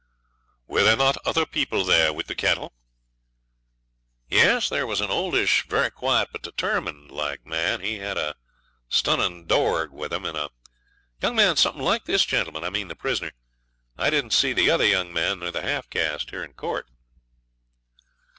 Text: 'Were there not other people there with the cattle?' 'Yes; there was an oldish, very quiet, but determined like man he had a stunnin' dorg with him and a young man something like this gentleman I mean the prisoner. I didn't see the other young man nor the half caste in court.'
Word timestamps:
'Were 0.65 0.81
there 0.81 0.97
not 0.97 1.17
other 1.27 1.45
people 1.45 1.83
there 1.85 2.11
with 2.11 2.25
the 2.25 2.33
cattle?' 2.33 2.73
'Yes; 4.29 4.67
there 4.67 4.87
was 4.87 4.99
an 4.99 5.11
oldish, 5.11 5.67
very 5.67 5.91
quiet, 5.91 6.29
but 6.31 6.41
determined 6.41 7.11
like 7.11 7.45
man 7.45 7.81
he 7.81 7.99
had 7.99 8.17
a 8.17 8.33
stunnin' 8.89 9.45
dorg 9.45 9.91
with 9.91 10.11
him 10.11 10.25
and 10.25 10.35
a 10.35 10.49
young 11.21 11.35
man 11.35 11.55
something 11.55 11.83
like 11.83 12.05
this 12.05 12.25
gentleman 12.25 12.63
I 12.63 12.71
mean 12.71 12.87
the 12.87 12.95
prisoner. 12.95 13.31
I 13.95 14.09
didn't 14.09 14.31
see 14.31 14.53
the 14.53 14.71
other 14.71 14.87
young 14.87 15.13
man 15.13 15.37
nor 15.37 15.51
the 15.51 15.61
half 15.61 15.87
caste 15.87 16.33
in 16.33 16.53
court.' 16.55 16.87